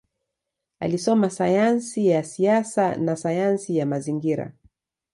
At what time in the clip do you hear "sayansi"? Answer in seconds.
1.29-2.07, 3.15-3.75